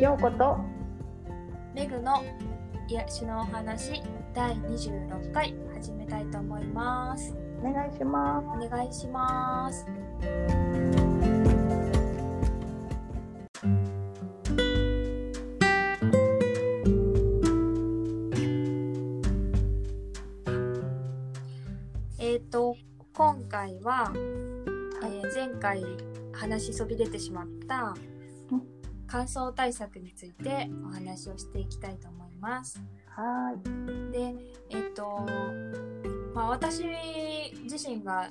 [0.00, 0.56] ようこと
[1.74, 2.24] メグの
[2.88, 4.00] 癒しのお話
[4.34, 7.36] 第26回始めたいと思います。
[7.62, 9.86] お願いしまお願いします。
[22.18, 22.74] えっ、と
[23.12, 25.84] 今回は、えー前回
[26.32, 28.19] 話しそびれてしまったうん
[29.10, 32.74] 乾燥対策についてお話をしていきたいと思います。
[32.74, 34.12] すはーい。
[34.12, 34.34] で
[34.70, 35.26] えっ、と
[36.32, 36.84] まあ私
[37.64, 38.30] 自身が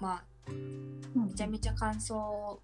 [0.00, 1.26] まあうん。
[1.26, 2.58] めちゃめちゃ乾燥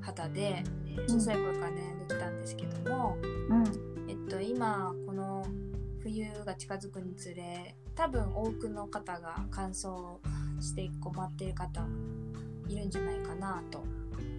[0.00, 0.64] 肌で
[1.06, 3.64] 小さい頃から悩んできたんですけども、うん。
[4.08, 5.46] えっと今この
[6.02, 10.18] 冬が近づくにつれ多分多くの方が乾燥
[10.60, 11.86] して困っている方
[12.68, 13.84] いるんじゃないかなと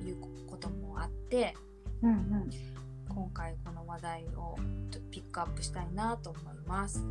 [0.05, 1.55] いうこともあって
[2.03, 2.49] うんうん。
[3.13, 4.55] 今回この話題を
[5.11, 7.03] ピックアップしたいなと思います。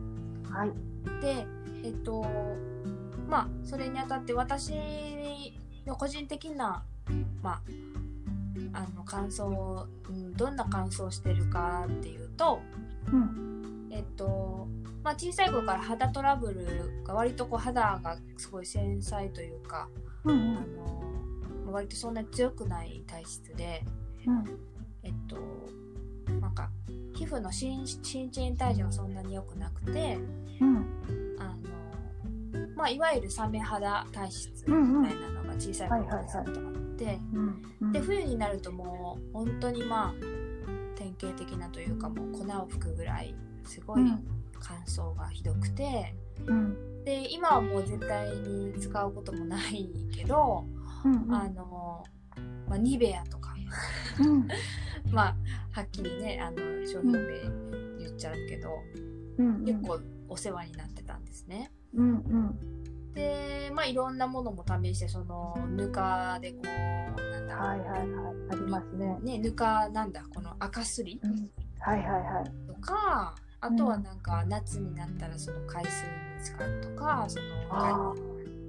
[0.50, 0.72] はい。
[1.20, 1.46] で
[1.84, 2.24] えっと
[3.28, 4.72] まあそれにあたって私
[5.86, 6.82] の個人的な
[7.42, 7.60] まあ
[8.72, 12.60] あの感想、うん、どんな感想をしてるかっていうと
[13.12, 13.88] うん。
[13.92, 14.68] えっと
[15.02, 19.88] まあ小さい頃から肌トラブルが割とこう肌がすごい繊細というか
[20.24, 20.56] うんうん。
[20.56, 21.02] あの
[21.66, 23.84] まあ割とそんなに強くない体質で
[24.26, 24.44] うん
[25.02, 25.36] えっと
[26.40, 26.70] なんか
[27.14, 30.18] 皮膚の新新陳代謝がそんなに良くなくて
[30.60, 31.36] うん。
[31.38, 35.04] あのまあいわゆるサメ肌体質みうんうん。
[35.04, 36.56] たいなのが小さい頃からずっとあっ
[36.96, 37.92] て、うんうん。
[37.92, 40.14] で冬になるともう本当にまあ
[40.96, 43.34] 典型的なというかもう粉を吹くぐらい
[43.64, 44.24] すごいうん。
[44.62, 46.14] 乾燥がひどくて、
[46.46, 47.04] うん。
[47.04, 50.64] で今はもう絶対に使うこともないけど、
[51.04, 51.34] うん。
[51.34, 52.04] あの、
[52.68, 53.54] まあ、ニベアとか。
[54.20, 54.48] うん
[55.12, 55.36] まあ
[55.72, 57.18] はっきりねあの商品名
[57.98, 58.70] 言っちゃうけど、
[59.38, 59.64] うん。
[59.64, 61.72] 結構お世話になってたんですね。
[61.94, 63.12] うんうん。
[63.14, 68.04] でまあいろんなものも試してそのぬかでこうなんだ、はいはいはい。
[68.50, 69.18] ありますね。
[69.22, 70.24] ねぬかなんだ。
[70.32, 71.50] この赤すりうん。
[71.80, 72.66] はいはいはい。
[72.66, 78.14] とかあとはなんか夏になったらその海水に使うとかそのあ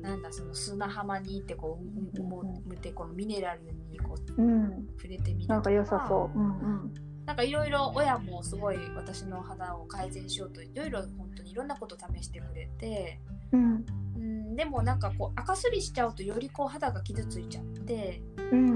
[0.01, 6.93] なんだその砂浜に行ってこううんうんうんもうてこのミネラルにこう触れてみるとかなんか良さそううんうん
[7.25, 13.19] なんかいろいろ親もすごい私の肌を改善しようといろいろ本当にいろんなこと試してくれて
[13.51, 13.85] うん
[14.15, 18.73] うんでもなんかこう赤すりしちゃうとよりこう肌が傷ついちゃってうんう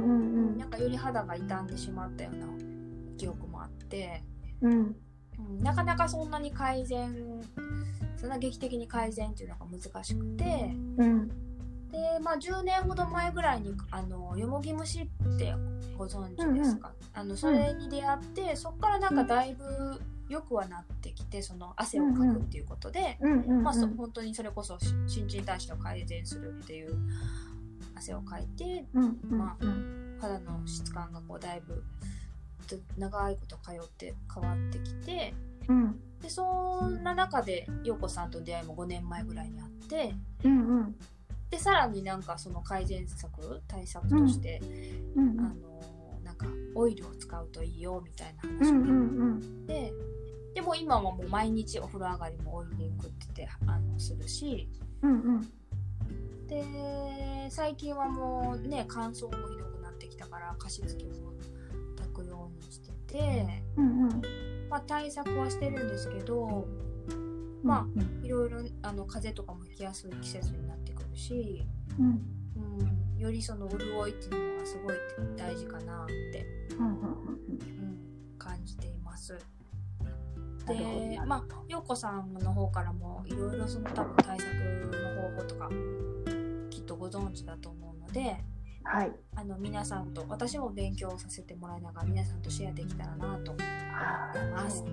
[0.53, 2.47] んなんかより肌が傷んでしまったような
[3.17, 4.23] 記憶もあって、
[4.61, 4.95] うん
[5.39, 7.41] うん、なかなかそんなに改善
[8.25, 10.75] そんな劇的に改善っていうのが難しくて。
[10.97, 11.27] うん。
[11.91, 15.53] でまあ10年ほど前ぐらいにあのよもぎ虫って
[15.95, 26.97] ご存知ですか、あのそれに出会ってそこからなんかだいぶ良くはなってきてその汗をかくっていうことで、うんうんまあ、そ本当にそれこそし新陳代謝を改善するっていう
[27.95, 30.17] 汗をかいてうんうんまうん。
[30.19, 31.81] 肌の質感がこうだいぶ
[32.67, 35.33] ず長いこと通って変わってきて
[35.69, 40.95] うんでそんな中で陽子さんとの出会いも5年前ぐらいにあってうんうん。
[41.51, 44.59] でさらになんかその改善策対策として、
[45.15, 45.75] うんあの
[46.23, 49.93] なんかオイルを使うといいよみたいなうん話をって、
[50.55, 54.67] でも今はもう毎日お風呂上がりもオイリングっててあのするし。
[55.03, 55.41] うんうん。
[56.47, 61.34] で最近はもうね乾燥もひどくなってきたから加湿器も
[64.75, 66.67] まあ、対策はしてるんですけど
[67.63, 67.87] ま
[68.21, 71.65] いろいろあの風邪とかもひきやすい季節になってくるし、
[71.97, 72.21] うん。
[72.57, 74.95] うん、よりその潤いっていうのがすごい
[75.37, 76.45] 大事かなって、
[76.77, 79.33] うんうんうん、感じています。
[80.67, 84.47] でまあ陽子さんの方からもいろいろその多分対策
[84.91, 85.69] の方法とか
[86.69, 88.43] きっとご存知だと思うので
[88.85, 93.63] はいあの皆さんと私も勉強させてもらいながら皆さんとシェアできたらなと思い
[94.53, 94.83] ます。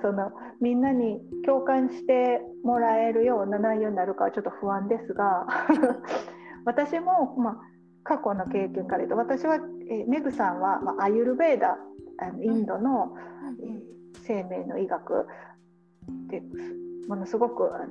[0.00, 0.30] その
[0.60, 5.46] みんなに共感してもらえるような内容になるかはちょっと不安ですが
[6.66, 7.56] 私も、まあ、
[8.02, 11.78] 過去の経験から言うと私は、えーメグさんは、まあ、アユルベーダ
[12.18, 13.16] あのインドの、
[13.60, 13.94] えー
[14.26, 15.26] 生命の医学
[16.30, 16.42] で
[17.08, 17.86] ものすごくあの、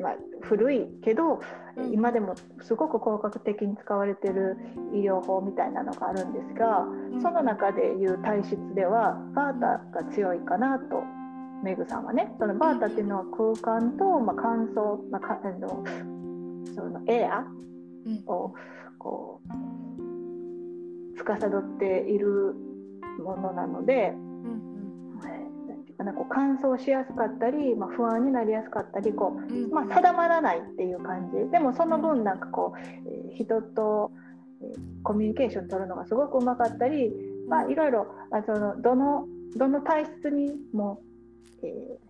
[0.00, 1.40] まあ、古いけど、
[1.76, 1.92] うん。
[1.92, 4.56] 今でもすごく効果的に使われてる
[4.92, 6.86] 医療法みたいなのがあるんですが、
[7.22, 11.02] その中でいう体質ではガータが強いかなと
[11.64, 12.32] メグさんはね。
[12.38, 15.84] そのバータっていうのは空間と、まあ、乾燥、まあ、かあの
[16.74, 17.44] そのエア
[18.06, 18.22] うん。
[18.26, 18.54] を
[18.98, 19.83] こう
[21.16, 22.54] 司っている
[23.22, 24.12] ものなので、
[25.68, 31.50] なんていうかなこう乾燥しやすかったり、まあ、不安になりやすかったりこううんまあ、定まらないっていう感じ。
[31.50, 32.78] でもその分なんかこう、
[33.08, 34.10] えー人と、
[34.62, 37.12] えーコミュニケーション取るのがすごくうまかったり、
[37.46, 41.00] まあ、いろいろあそのどのどの体質にも、
[41.62, 42.04] えー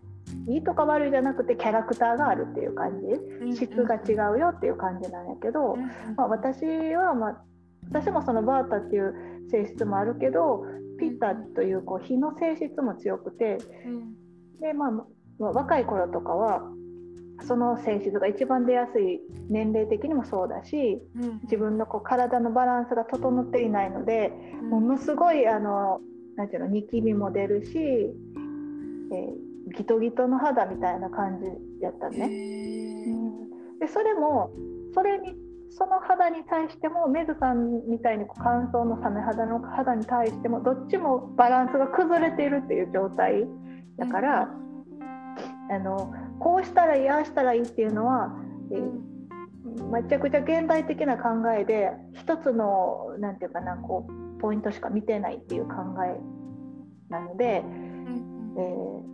[0.49, 3.01] いいとか悪いじゃなくてキャラクターがあるっていう感
[3.43, 5.83] うんじ質が違うよっていう感じなんやけど、うん。
[6.17, 6.65] まあ、私
[6.95, 7.43] は、まあ、
[7.91, 9.15] 私もそのバータっていう
[9.51, 10.65] 性質もあるけど
[10.99, 14.15] ピッタというこう火の性質も強くてうん。
[14.61, 15.05] で、まあ、ま
[15.49, 16.63] あ若い頃とかは
[17.47, 19.21] その性質が一番出やすい
[19.51, 21.41] 年齢的にもそうだしうん。
[21.45, 24.33] 自分のこう体のバランスが整っていないので
[24.63, 24.71] うん。
[24.71, 26.01] ものすごいあの
[26.37, 31.47] なんていうのニキビも出るし、えーギトギトの肌みたいな感じ
[31.83, 32.29] やったのね。
[33.81, 34.51] でそれも
[34.95, 35.35] それに
[35.77, 43.45] その肌に対してもメズさんみたいに乾燥のサメ肌の肌に対してもどっちもバランスが崩れているっていう状態
[43.99, 44.49] だから、
[45.71, 48.33] あのこうしたらいいああしたらいいっていうのは、
[48.73, 49.15] えー
[49.91, 55.75] めちゃくちゃ現代的な考えで一つのなんていうかなこうポイントしか見てないっていう考
[56.05, 56.21] え
[57.11, 58.55] なので、うん。
[58.57, 59.14] えー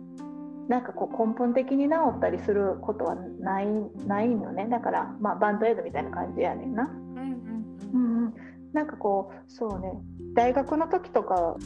[0.67, 3.67] なんかこう根本的に治ったりすることはない
[4.07, 4.67] ないのね。
[4.69, 6.83] だから、まあ、バンドエイドみたいな感じやねんな。
[6.83, 8.25] うんうんうん。
[8.25, 8.33] うん、
[8.73, 9.91] なんかこうそうね。
[10.33, 11.57] 大学の時とか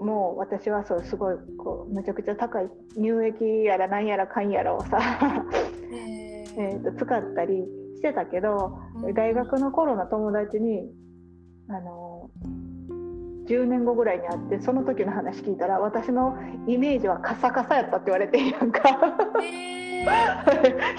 [0.00, 4.98] もう私はそうすごいこうむちゃくちゃ高い乳液やらなんやらかんやらをさ、
[6.56, 7.64] えーと使ったり
[7.96, 10.88] してたけどうん大学の頃の友達に
[11.68, 12.30] あの
[13.48, 16.36] 10年後ぐらいに会ってその時の話聞いたら私の
[16.66, 18.82] イメージはカサカサやったって言われてんやんか。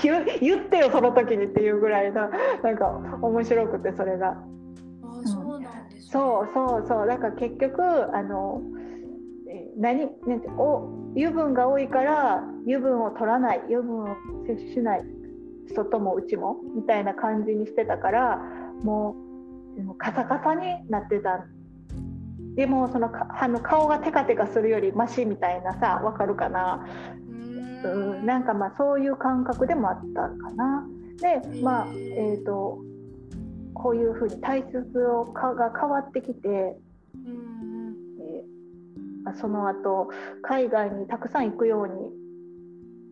[0.03, 2.29] 言言ってよその時にっていうぐらいの
[2.63, 4.31] なんか面白くてそれが。
[4.31, 4.37] あ
[5.23, 6.01] そうなんですね。
[6.01, 7.07] そうそうそう。
[7.07, 7.83] だから結局
[8.15, 8.61] あの
[9.47, 14.07] えー何なんてお油分が多いから油分を取らない油分を
[14.45, 15.05] 摂取しない
[15.75, 18.41] 外も内もみたいな感じにしてたから
[18.83, 19.15] も
[19.77, 21.45] うカサカサになってた
[22.55, 26.85] でもそのかあの顔がテカテカするよりマシみたいなさわかるかな、
[27.83, 28.23] ううん。
[28.23, 30.87] ん、なんかまあそういう感覚でもあったかな。
[31.21, 32.79] でまあえー、と
[33.73, 36.77] こういうふうに体質をかが変わってきて、
[39.39, 40.09] その後
[40.41, 41.93] 海外にたくさん行くように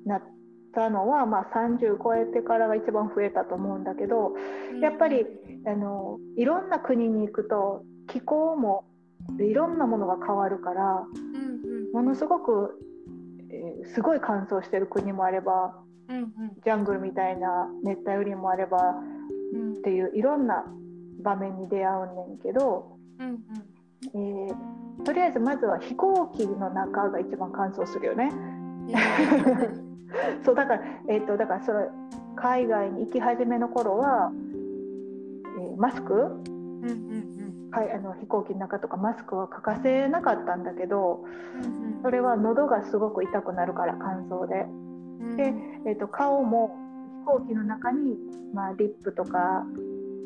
[0.06, 0.24] なっ
[0.74, 4.34] たのは、まあ、30超えてからが一番増えたと思うんだけど
[4.74, 5.25] うんやっぱり
[5.66, 8.86] あのいろんな国に行くと気候も
[9.39, 11.44] いろんなものが変わるからうん
[11.88, 11.91] うん。
[11.94, 12.79] ものすごく、
[13.50, 15.75] えーすごい乾燥してる国もあれば
[16.09, 16.31] うんうん。
[16.63, 18.95] ジャングルみたいな熱帯雨林もあれば
[19.53, 19.74] うん。
[19.74, 20.65] っていういろんな
[21.21, 23.39] 場面に出会うねんけど、うん
[24.13, 24.56] えー
[25.03, 28.31] とりあえずまずは飛行機の中が一番乾燥するよね。
[30.44, 31.88] そう だから、えー、とだからそれ
[32.35, 34.31] 海外に行き始めの頃は、
[35.59, 36.13] えーマスク？
[36.13, 37.16] ーうんうん
[37.71, 41.25] はいあの飛行機の中とかマスクは欠かせなかったんだけど
[41.55, 42.01] うんうん。
[42.01, 44.65] それは喉がすごく痛くなるから乾燥で。
[45.36, 45.53] で、
[45.86, 46.77] えー、と顔も
[47.25, 48.15] 飛行機の中に、
[48.53, 49.65] まあ、リップとか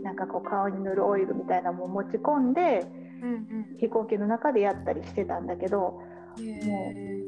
[0.03, 2.85] なんかこう顔に塗るオイルみたいなのも持ち込んで
[3.23, 6.01] うん飛行機の中でやったりしてたんだけど、
[6.37, 7.19] うんへ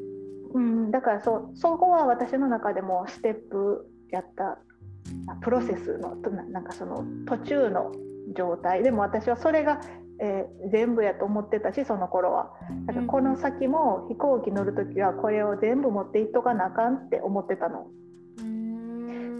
[0.53, 4.60] うん、だからそうそこは私の中でもステップやった
[5.27, 6.15] あプロセスの
[6.51, 7.91] なんかその途中の
[8.36, 8.84] 状態。
[8.84, 9.82] でも私はそれが、
[10.24, 12.53] えー全部やと思ってたしその頃は。
[12.86, 17.88] だからこの先も飛行機乗る時はこれを全部持っていっとかなあかんって思ってたの。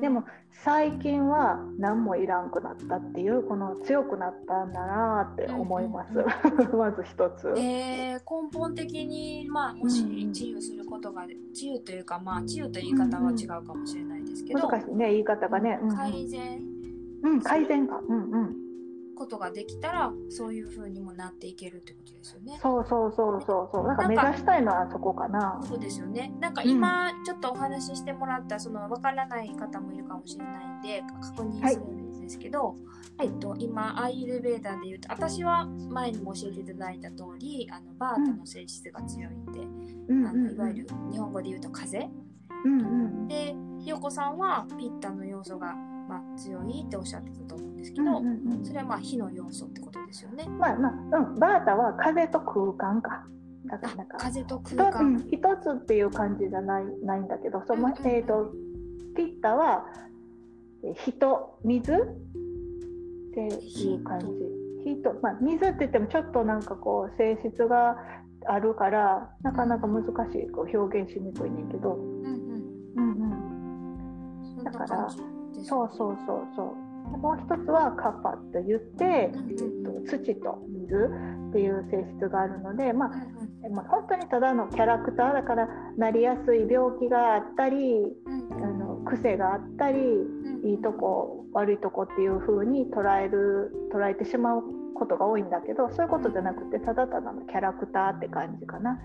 [0.02, 6.12] でも最近は何もいらんくなったっていうこの強くなったんだなって思います、
[6.76, 7.54] まず一つ。
[7.58, 10.10] えー根本的に、まあ、もしうん。
[10.28, 15.96] 自由することが自由というか、まあ、自由という言い方は違うかもしれないですけど、難しいね言い方がね、うんうん。
[15.96, 16.62] 改善。
[17.24, 18.56] うん、改善か、うんうん、
[19.16, 22.60] ことができたらそういう風にもなっていけるってことですよね。
[22.62, 23.88] そうそうそうそうそう。
[23.88, 25.60] なんか目指したいのはそこかな。
[25.64, 26.34] そうですよね。
[26.40, 32.76] なんか今ちょっとお話ししてもらったそのわからない方もいるかもしれないんで確認するんですけど、
[33.20, 39.60] えっと今アイルベーダーで言うと私は前にも教えていただいた通りあのバータの性質が強いんで、
[40.10, 40.28] うん。
[40.28, 42.10] あのいわゆる日本語で言うと風。
[42.66, 42.84] うんう
[43.26, 43.28] ん。
[43.28, 43.56] で
[43.86, 45.76] 陽子さんはピッタの要素が、
[46.14, 50.46] まあ、強いっておっしゃってたと思うんですけど、うんうんうんそれはまあ火の要素ってことですよね。
[50.48, 53.26] まあまあ、うん、バータは風と空間か。
[53.66, 55.20] だからなんか風と一空間。
[55.20, 58.52] つ一つっていう感じじゃないないんだけどその、うんうんうんえー、と
[59.16, 59.86] ピッタは
[60.84, 61.98] え人水っ
[63.34, 64.26] ていう感じ
[64.92, 67.98] 人、まあ、水って言ってもちょっとなんかこう性質が
[68.46, 72.34] あるからなかなか難しいこう表現しにくいねんけど、うんうん
[72.98, 73.26] うん、う
[74.52, 74.56] ん。
[74.56, 75.33] そんな感じ
[75.64, 75.70] です。
[75.70, 77.12] そうそうそうそう。
[77.12, 80.96] でもう一つはカッパと言って、えうんー、と土と水
[81.50, 83.10] っていう性質があるので、まあ
[83.70, 85.68] まあ、本当にただのキャラクターだから
[85.98, 87.78] なりやすい病気があったり
[88.26, 90.54] うんあの癖があったりうん。
[90.64, 94.64] いいとこ悪いとこっていう風に捉える捉えてしまう
[94.96, 99.00] ことが多いんだけどそういうことじゃなくてただただのキャラクターって感じかな。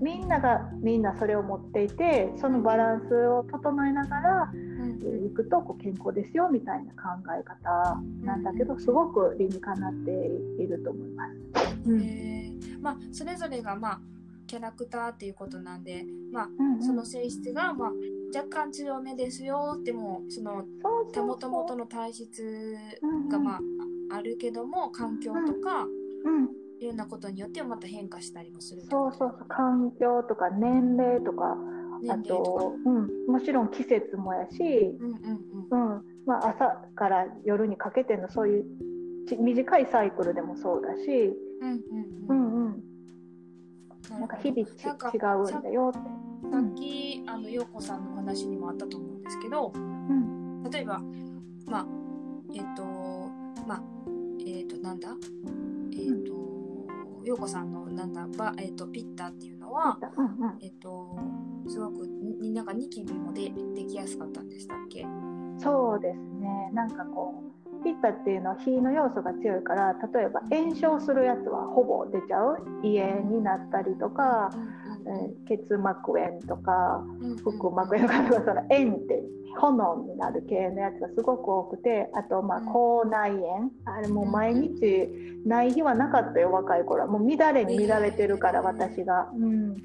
[0.00, 4.52] みんながみんなそれを持っていてそのバランスを整えながら
[4.82, 7.08] うんいくとこう健康ですよみたいな考
[7.38, 10.10] え方なんだけどすごく理にかなって
[10.62, 11.90] いると思います。
[11.90, 12.60] うん。
[12.80, 14.00] まあそれぞれがまあ
[14.46, 16.82] キャラクターっていうことなんで、まあうんうん。
[16.82, 17.90] その性質がまあ
[18.36, 20.64] 若干強めですよってもその
[21.24, 22.76] もともとの体質
[23.30, 23.60] がまあ
[24.16, 25.86] あるけども環境とか
[26.24, 26.48] うん。
[26.80, 29.46] いろんなことによってまた変化したりもするそうそうそう。
[29.46, 31.56] 環境とか年齢とか
[32.08, 34.58] あとうん、もちろん季節もやし、
[36.26, 38.64] まあ、朝から夜にかけてのそういう
[39.28, 41.32] ち短いサイクルでもそうだし、
[44.10, 44.64] なんか日々違
[45.54, 45.98] うんだよって。
[46.50, 50.62] さっきあの陽子さんのお話にもあったと思うんですけどうん。
[50.70, 51.00] 例えば
[51.66, 51.86] まあ
[52.52, 52.82] えっ、と
[53.66, 53.82] まあ
[54.44, 55.08] えっ、となんだ？
[55.92, 56.32] えっ、と
[57.24, 58.26] 陽子さんのなんだ？
[58.36, 60.58] ばえっ、とピッタっていうのはうんうん。
[60.60, 61.16] えっ、と
[61.68, 65.06] すごくになんかニキビもでできやすかったんでしたっけ？
[65.58, 66.70] そうですね。
[66.72, 67.34] なんかこ
[67.80, 72.58] うピッタっていうのは火の要素が強いから例えば炎症するやつはほぼ出ちゃう。
[72.82, 74.50] 胃炎になったりとか、
[75.06, 77.04] えー結膜炎とか
[77.44, 79.22] 腹膜炎とかその炎って
[79.60, 82.66] 炎になる系のやつがすごく多くてあとまあうん。
[82.66, 83.70] 口内炎。
[83.84, 85.08] あれもう毎日
[85.44, 87.08] ない日はなかったよ若い頃は。
[87.08, 88.64] もう乱れに乱れてるからえー。
[88.66, 89.76] 私が、うん、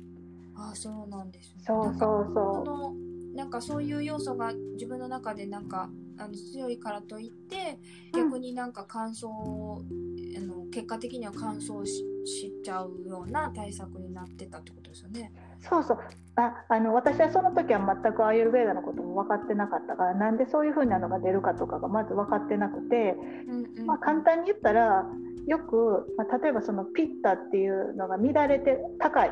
[0.55, 1.63] あそうなんですね。
[1.65, 2.93] そうそうそその
[3.36, 7.77] なんかそういう要素が自分の中でなんかあの強いからといって
[8.12, 15.31] 逆になんか乾燥あの結果的には乾燥ししちゃうような対策になってたってことですよね。
[15.61, 15.99] うそうそう。
[16.35, 23.15] ああの私はその時は全くアーユルベーダのことも分かってなかったからなんでそういう風なのが出るかとかがまず分かってなくて、
[23.47, 23.85] うんうん。
[23.87, 25.03] まあ、簡単に言ったら
[25.47, 29.31] よく、まあ、例えばそのピッタっていうのが乱れて高い。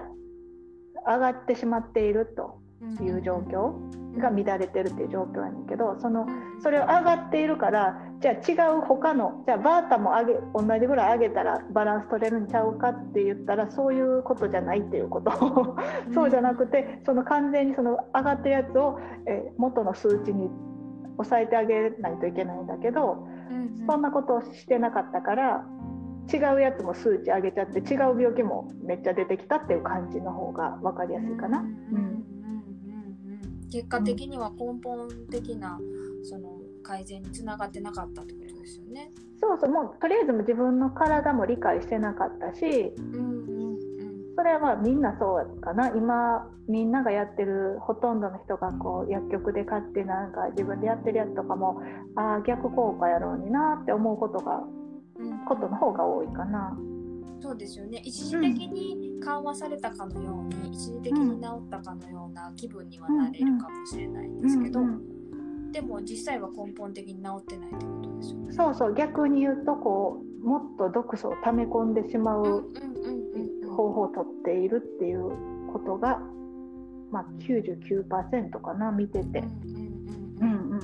[1.08, 2.60] 上がってしまっていると
[3.04, 3.74] いう状況
[4.20, 6.26] が乱れてるっていう状況やねんけどその
[6.62, 15.32] それを上がっているからじゃあ違う他のじゃあバータも上げ同じぐらい上げたらバランス取れるんちゃうかって言ったらそういうことじゃないっていうこと。
[16.14, 20.50] そうじゃなくてその完全にその上がってるやつを、えー元の数値に
[21.18, 23.26] 抑えてあげないといけないんだけど
[23.88, 25.66] そんなことをしてなかったから
[26.32, 31.60] 違うやつも数値上げちゃって違う病気もめっちゃ出てきたっていう感じの方が分かりやすいかな。
[31.60, 32.35] うん
[33.72, 35.80] 結果的には根本的な
[36.24, 39.12] その改善につながってなかったってことですよね。
[39.40, 43.78] そうそうもうとりあえず自分の体も理解してなかったしうん
[44.36, 51.82] それはみんなそうかな今みんながやってるほとんどの人がこう薬局で買ってなんか自分でやってるやつとかも
[52.16, 54.64] ああ逆効果やろうになって思うことが
[55.20, 56.78] うんことの方が多いかな。
[57.42, 58.02] そうですよね。
[58.04, 65.72] 一時的に緩和されたかのように、一時的に治ったかのような気分にはなれるかもしれないんですけど、うんうん。
[65.72, 68.54] でも実際は根本的に治ってないってことですよね。
[68.54, 75.30] そうそう逆に言うとこうもっと毒素を溜め込んでしまうんうんううんうん方法をとっているっていう
[75.74, 76.22] ことが、
[77.12, 79.40] まあ、99%かな見てて。
[79.40, 79.86] うんうん
[80.40, 80.50] ううん。
[80.50, 80.80] んうん。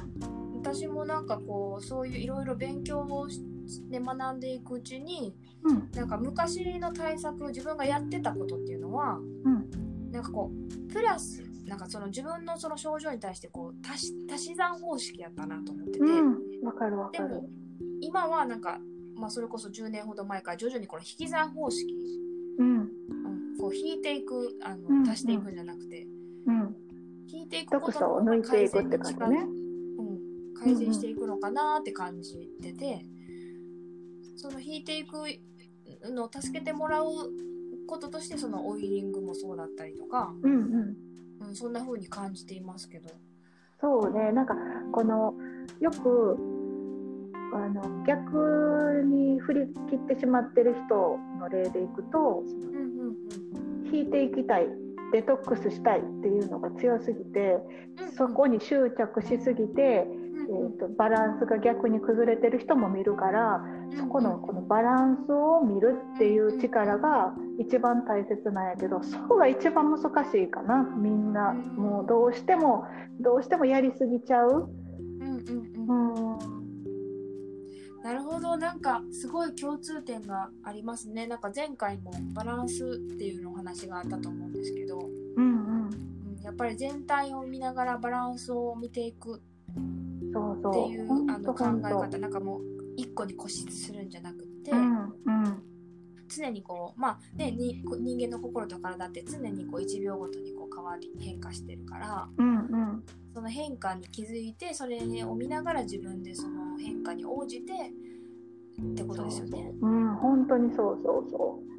[0.62, 3.42] 私もなんかこうそういういろいろ勉強をし
[3.90, 5.34] て学んでいくうちに
[5.64, 5.90] うん。
[5.94, 10.12] なんか昔の対策自分がやってたことっていうのはうん。
[10.12, 16.38] なんかこうプラスなんかその自分のその症状に対してこう足し足し算方式やったなと思ってて、うん。
[16.64, 17.36] わかるわでかる。
[17.36, 17.50] も。
[18.02, 18.80] 今はなんか、
[19.16, 21.96] まあ、それこそ10年ほど前から徐々にこの引き算方式、
[22.60, 22.80] うん。
[22.80, 22.88] うん、
[23.60, 25.10] こう引いていくあの、うん。
[25.10, 26.08] 足していくんじゃなくて。
[26.48, 26.76] うん。
[27.28, 29.46] 引いていくことを抜いていくって感じね。
[29.98, 33.06] うん、改善していくのかなって感じてて、
[34.36, 35.24] その引いていく
[36.10, 37.06] のを助けてもらう
[37.88, 40.58] こととしてそのオイリングもそうだったりとか、うんう
[41.44, 41.48] ん。
[41.48, 43.10] うん、そんな風に感じていますけど。
[43.80, 44.32] そうね。
[44.32, 44.56] なんか
[44.92, 45.34] この
[45.80, 46.38] よく
[47.54, 53.96] あの逆に振り切ってしまってる人の例でいくとうんうんうん。
[53.96, 54.68] 引いていきたい
[55.12, 57.58] デトックスしたいっていうのが強すぎて
[58.18, 63.62] そこに執着しすぎて、えーと、バランスが逆に崩れてる人も見るから
[63.98, 70.84] そこのこのバランスを見るっていう力が一番大切なんやけどそこが一番難しいかな。
[70.98, 72.86] みんなもうどうしても
[73.20, 74.70] どうしてもやりすぎちゃう。
[75.20, 76.62] うん
[78.04, 78.58] なるほど。
[78.58, 81.28] なんかすごい共通点がありますね。
[81.28, 85.00] なんか前回もバランスっていうのお話があったと思うんですけど、
[85.38, 92.18] うんうん、やっぱり全体を見ながらバランスを見ていくっていうあの考え方。
[92.18, 95.64] なんかもう一個に固執するんじゃなくて、うんうん、
[96.28, 97.84] 常にこうまあね人
[98.20, 109.74] 間の心と体って常にこう1秒ごとにこう変わり変化してるから、うんうん、その変化に気づいてそれを見ながら自分でその変化に応じてってことですよね。
[109.82, 111.72] うん、本当にそうそうそう。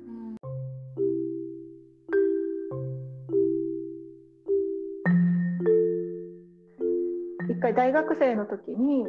[7.50, 9.04] 一回大学生の時に、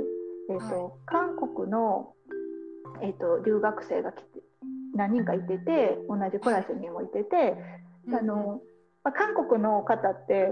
[0.50, 2.14] えーと、はい、韓国の、
[3.02, 4.42] えーと、留学生が来て
[4.96, 7.56] 何人かいてて同じクラスにもいてて、
[8.10, 8.62] あの
[9.04, 10.52] まあ、韓国の方って、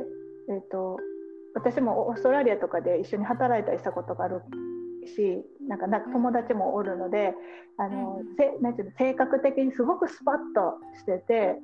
[0.50, 0.98] えーと
[1.54, 4.42] 私もオーストラリアとかで一緒に働いたりしたことがある
[5.06, 6.04] しなんかなん。
[6.04, 7.34] か友達もおるので
[7.78, 11.60] あの、うん、せなんていうの性格的にすごくスパッとしてて。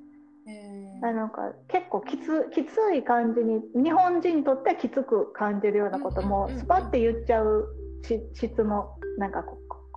[1.04, 7.68] あなんか結構きつきつい感じに日本人にとってはきつく感じるようなこともスパッて言っちゃう
[8.34, 9.44] 質のなんか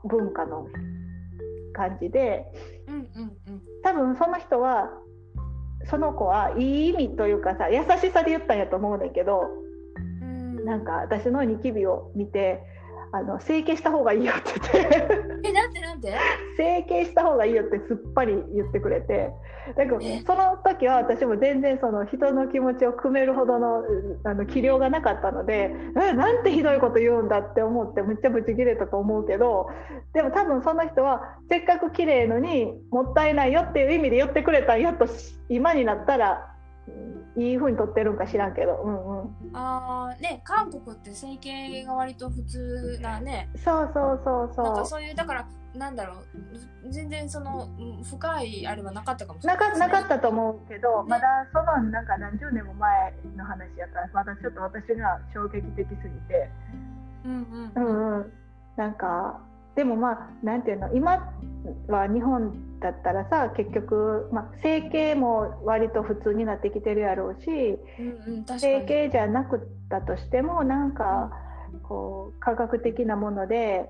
[0.05, 0.67] 文化の
[1.73, 2.47] 感じで、
[3.83, 4.91] 多分その人は
[5.89, 9.43] その子はいい意味というかさ優しさで言ったんやと思うねんけど
[10.65, 12.61] なんか私のニキビを見て
[13.13, 15.09] あの整形した方がいいよって言って。
[15.49, 16.15] えなんでなんで？
[16.57, 19.31] 整形した方がいいよってすっぱり言ってくれて。
[19.77, 23.85] だけどその時は私も全然その人の気持ちを汲めるほどの
[24.25, 29.69] あの器量がなかったのでえなんてひどいこと言うんだって思ってむっちゃブチギレたと思うけど
[30.13, 35.07] でも多分その人はせっかく綺麗のにもったいないよっていう意味で言ってくれたんやと
[35.49, 36.51] 今になったら
[37.37, 43.49] いいふうに撮ってるんか知らんけど、うんうん、ああね韓国って整形が割と普通なね。
[43.57, 44.65] そうそうそうそう。
[44.65, 47.69] なんかそういうだからなんだろう全然その
[48.03, 56.51] 深いあれはなかったかもしれない、ね、なかったと思うけど、ね、まだそのなんか何十年も前の話やからまだちょっと私が衝撃的すぎて。
[57.25, 58.33] うんうん、うんうん、
[58.77, 59.41] なんか
[59.81, 61.33] でもまあなんていうの今
[61.89, 71.31] は日本だったらさ結局、まあ、整形も割と普通になってきてるやろうし、うんうん、整形じゃなくったとしてもなんか
[71.83, 73.89] こう科学的なもので、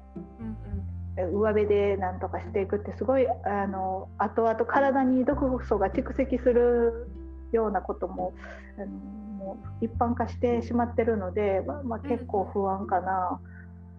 [1.18, 7.08] うんうん、上辺でなんとかしていくってすごいあの後々体に毒素が蓄積する
[7.50, 8.32] ようなことも
[8.78, 13.40] あのもう一般化してしまってるので、まあ、まあ、結構不安かな。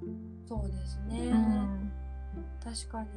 [0.02, 1.81] うん、そうですね、うん
[2.64, 3.08] 確かに。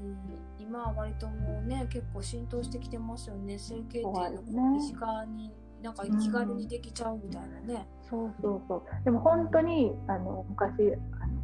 [0.59, 3.59] 今は割ともうね結構浸透してきてますよね。
[3.59, 4.05] 整形っていう
[4.53, 5.53] の身近に、
[5.83, 9.05] なんか気軽にできちゃうみたいなね、うん、そうそうそう。
[9.05, 11.35] でも本当にあの昔あの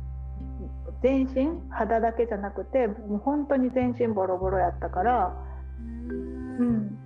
[1.03, 5.37] 全身肌だけじゃなくてもう本当に全身ボロボロやったから。
[5.79, 6.97] うん。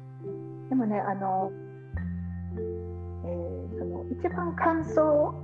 [0.68, 1.50] でもねあの、
[2.56, 5.34] えー、その一番乾燥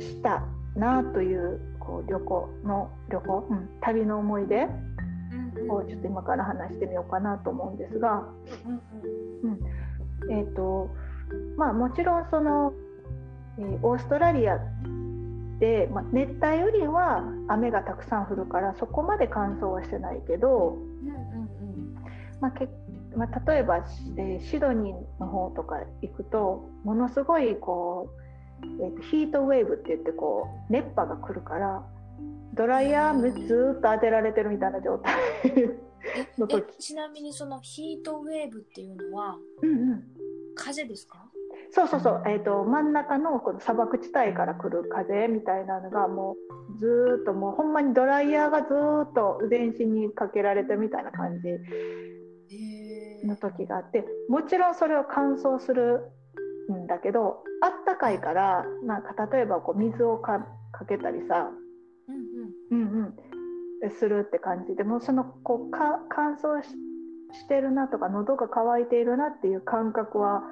[0.00, 0.42] した
[0.76, 4.64] なというこう旅行の旅行、うん、旅の思い出
[5.68, 8.24] をちょっと今から話してみようかなと思うんですが、
[9.42, 9.60] うん、
[10.30, 10.90] えっ、ー、と
[11.56, 12.72] まあもちろんその、
[13.58, 14.58] えー、オーストラリア
[15.60, 20.76] で、まあ、熱帯よりは雨がたくさん降るからそこまで乾燥はしてないけど、
[22.40, 22.68] まあけ
[23.16, 23.76] まあ、例えば、
[24.16, 28.23] えー、シドニーの方とか行くとものすごいこう
[28.80, 31.82] えーと、ヒートウェーブって言ってこう熱波が来るから
[32.54, 35.14] ドライヤーずっと当てられてるみたいな状態
[36.38, 36.76] の時。
[36.78, 40.04] ちなみにそのヒートウェーブっていうのは、うんうん、
[40.54, 41.24] 風ですか？
[41.70, 46.36] そうそうそう、えーと、真ん中のこの砂漠地帯から来る風みたいなのがも
[46.76, 48.66] うずっともうほんまにドライヤーがず
[49.10, 51.48] っと全身にかけられてみたいな感じ
[53.26, 56.02] の時があってもちろんそれを乾燥する
[56.72, 60.46] んだけどあったかいからなんか例えばこう水をか
[60.88, 61.50] けたりさ、
[62.08, 62.82] うんうん。
[62.82, 63.14] うん
[63.82, 70.42] うん、するって感じでもそのこうか乾燥してるなとか喉が渇いているなっていう感覚は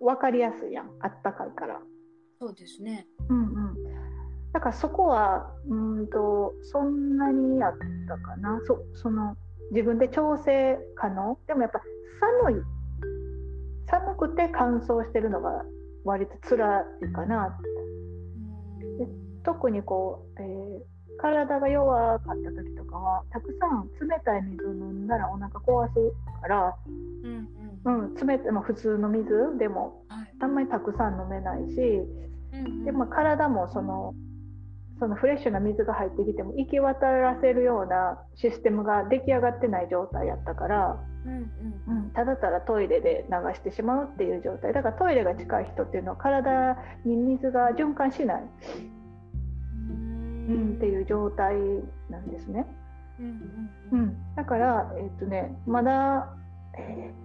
[0.00, 0.90] 分かりやすいやん。
[1.00, 1.80] あったかいから。
[2.40, 3.74] そうですね、うんうん、
[4.52, 7.72] だからそこはうんとそんなにやっ
[8.08, 8.60] たかな。
[8.64, 9.36] そその
[9.70, 11.38] 自分で調整可能。
[11.46, 11.80] でもやっぱ
[12.44, 12.62] 寒い
[13.92, 15.64] 寒くて乾燥してるのが
[16.04, 17.56] 割と辛いかな。
[17.56, 19.12] うん
[19.44, 25.94] 特にこう、えー体が弱かった時とかはたくさん冷たい水を飲んだらお腹壊す
[26.40, 27.48] から、うん
[27.84, 28.04] うん。
[28.04, 29.28] うん、冷たい、まあ、普通の水
[29.58, 30.34] でもはい。
[30.40, 31.78] あんまりたくさん飲めないし
[32.52, 32.84] うんうん。
[32.84, 34.14] で、まあ、体もその
[35.02, 41.32] そのフレッシュな水が入ってきても行き渡らせるようなシステムが出来上がってない状態やったから、うん
[41.88, 42.04] うん。
[42.04, 48.42] うん、ただただトイレで流してしまうっていう状態だからトイレが近い人っていうのは体に水が循環しない、
[49.88, 51.56] うん、っていう状態
[52.08, 52.64] なんですね。
[53.18, 53.70] うん。
[53.90, 54.16] うん。
[54.36, 56.32] だから、えっとね、まだ、
[56.78, 57.21] えー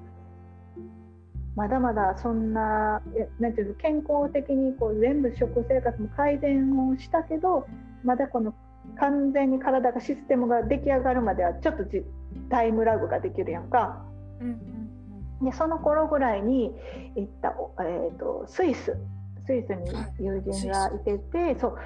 [1.57, 7.65] まだまだそんなえなんていうの健康的にこう全部食生活も改善をしたけど
[8.03, 8.53] まだこの
[8.99, 12.03] 完全に体がシステムが出来上がるまではちょっとじ
[12.51, 14.05] タイムラグができるやんか。
[14.39, 14.87] うんうん
[15.39, 16.71] でその頃ぐらいに
[17.15, 18.97] 行った、おえー、とスイス。
[19.45, 21.77] スイスに友人がいてて、そう。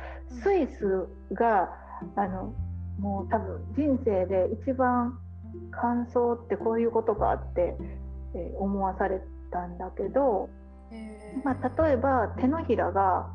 [0.41, 1.69] スイスが
[2.15, 2.53] あの
[2.97, 5.19] もう多分人生で一番
[5.69, 7.75] 乾燥ってこういうことかって、
[8.35, 10.49] えー思わされたんだけど、
[11.43, 13.29] まあ、例えば手のひらが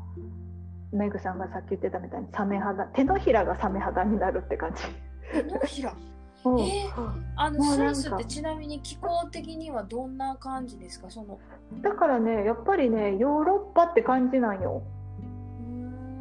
[0.91, 4.83] メグさんがさっき言ってたみたいにサメ肌手のひらがサメ肌になるって感じ。
[5.31, 5.93] 手のひら？
[6.45, 6.59] うん。
[6.61, 6.89] え
[7.35, 11.09] あのスイスってちなみに気候的にはどんな感じですか？
[11.09, 11.39] その。
[11.81, 14.81] だからねやっぱりねヨーロッパって感じなんよ。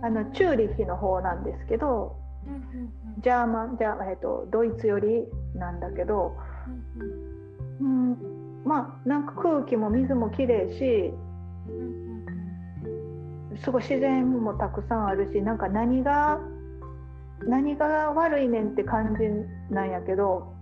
[0.02, 2.16] あのチューリッヒの方なんですけど
[3.20, 6.36] ジャーマンじゃ、えー、とドイツよりなんだけど、
[8.66, 11.12] まあなんか空気も水もきれいし
[13.62, 16.40] すごい自然もたくさんあるしなんか何が
[17.46, 20.52] 何が悪いねんって感じなんやけど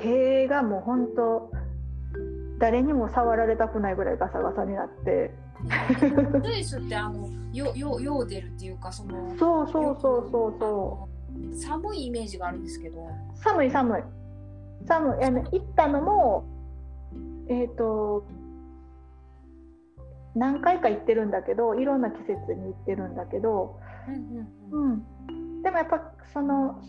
[0.00, 1.50] 手がもうほんと
[2.58, 5.34] 誰にも触られたくないぐらいガサガサになって。
[6.34, 6.42] うん。
[6.42, 11.08] スイスってあのよよヨーデルっていうかそのそうそうそうそうそ
[11.50, 11.56] う。
[11.56, 13.02] 寒いイメージがあるんですけど。
[13.02, 14.02] う寒い寒い
[14.86, 16.44] 寒いあの行ったのも
[17.48, 18.26] えっ、と
[20.34, 23.78] 何回か行ってるんだけどいろんな季節に行ってるんだけど、
[24.70, 26.82] うんうんでもやっぱその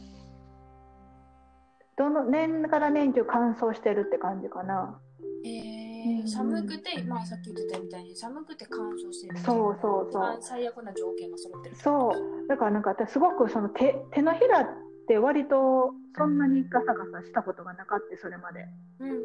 [1.95, 4.99] どの年から年中乾燥してるって感じかな。
[5.45, 10.37] えー、寒くて、まあ、さっき言ってたみたいに寒くて乾燥してるそうそうそう。
[10.41, 12.47] 最悪な条件が揃ってるそう。
[12.47, 14.67] だからなんか私すごくその手手のひら
[15.03, 18.65] って割とそんなにガサガサしたことがなかったそれまで。
[18.99, 19.23] うんうんうん。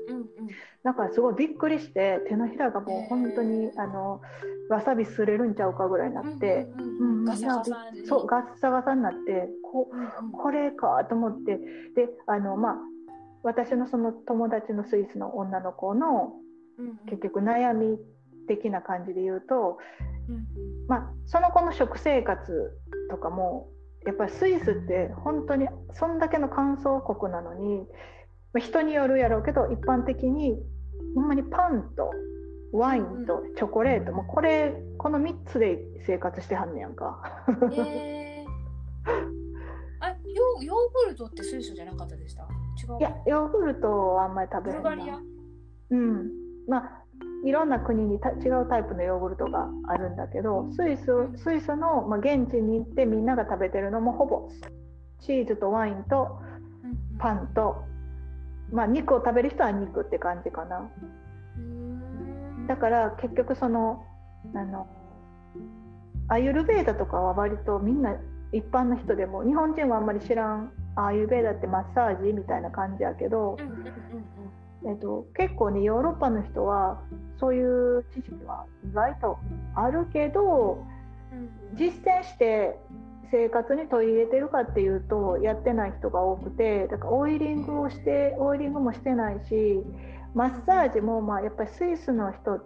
[0.82, 4.20] だからすごいびっくりして手のひらがもう本当にあの
[4.68, 8.06] わさびすれるんちゃうかぐらいになって、うんうんううんんガサガサに。
[8.06, 10.32] そうガッサガサになってこうんうん。
[10.32, 11.56] これかと思って
[11.94, 12.74] であのまあ
[13.44, 16.34] 私のその友達のスイスの女の子の
[16.78, 16.96] うんうん。
[17.06, 17.98] 結局悩み
[18.48, 19.78] 的な感じで言うと、
[20.28, 20.46] うん。
[20.88, 22.72] まあ、その子の食生活
[23.10, 23.68] とかも
[24.06, 27.86] やっぱりスイスって本当にそんだけの乾燥国なのに、
[28.52, 30.56] まあ人によるやろうけど一般的に
[31.14, 32.10] ほんまにパンと
[32.72, 37.44] ワインとチョコレート、もうこれこの3つで生活してはんねやんか。
[37.72, 38.46] えー、
[40.00, 42.42] あヨーヨーグルトってスイスじゃなかったでした？
[42.42, 42.98] 違う。
[43.00, 44.90] いやヨーグルトはあんまり食べへんな。
[44.90, 45.18] ブルガリア。
[45.90, 46.30] うん、
[46.68, 47.04] まあ
[47.44, 51.04] いろんな国にた違うタイプのヨーグルトがあるんだけどスイス
[51.36, 54.48] スイスの、まあ、現地に行ってみんなが食べてるのもほぼ
[55.20, 56.38] チーズとワインと
[57.18, 57.84] パンと、
[58.72, 60.90] まあ、肉を食べる人は肉って感じかな。
[61.58, 64.04] ンだから結局その
[64.54, 64.86] あの
[66.28, 68.14] アユルベーダとかは割とみんな
[68.52, 73.56] 一般の人でも日本人はあんまり知らんあアユルベーダってマッサージみたいな感じやけど、
[74.86, 77.00] えっと、結構ねヨーロッパの人は
[77.40, 79.38] そういう知識は意外と
[79.74, 80.84] あるけど
[81.32, 81.76] うん。
[81.76, 82.78] 実践して
[83.30, 89.82] 生活に取り入れてるかっていうとやってない人が多くてだからオイリングをしてオイリングもしてないし
[90.34, 92.60] マッサージもまあやっぱりスイスの人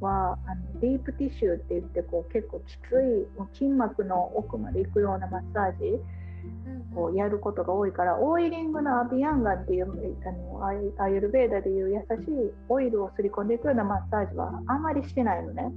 [0.00, 6.00] はあのディープティッシュって言ってこう結構きついもう筋膜の奥まで行くようなマッサージ
[6.44, 9.86] うんをやることが多いからオイリングのアビアンガンっていう
[10.26, 10.66] あの
[10.98, 15.72] アユルベーダでいう優しいオイルをすり込んでいくようなマッサージはあんまりしてないのね。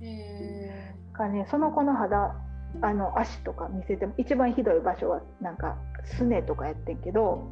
[0.00, 2.34] へだからねその子の肌
[2.80, 7.46] あの足とか見せても一番ひどい場所はなんかすねとかやってんけど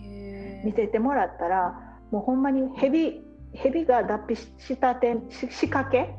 [0.00, 0.66] ーへー。
[0.66, 1.78] 見せてもらったら
[2.10, 6.14] もうほんまにヘビヘビが脱皮ししたてし仕掛け？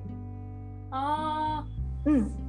[0.91, 1.65] あ
[2.05, 2.15] うん。
[2.17, 2.48] ー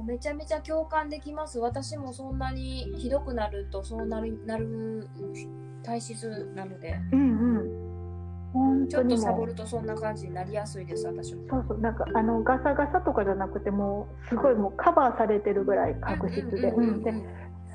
[0.00, 1.58] もうめちゃめちゃ共感できます。
[1.58, 5.06] 私もそんなにひどくなるとそうなるなる
[5.82, 6.98] 体質なので。
[7.12, 7.90] うんうん。
[8.52, 16.72] 本ちょっとサボるとそんな感じになりやすいです私もそうそうなんかあのガサガサとかじゃなくてもうすごいもうカバーされてるぐらい角質で。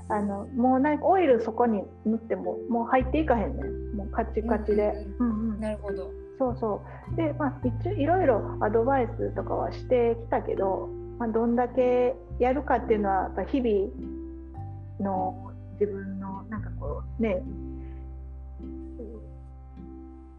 [0.08, 3.96] あのもうなんかオイルそこに塗ってももう入っていかへんねん。
[3.96, 5.28] もうカチカチで、うん。
[5.28, 5.60] うんうん。
[5.60, 6.12] なるほど。
[6.38, 6.82] そうそ
[7.14, 7.16] う。
[7.16, 13.90] でまあ一応いろいろアドバイスとかはしてきたけど、まあ、どんだけやるかっていうのはやっぱ日々
[15.00, 17.42] の自分のなんかこうね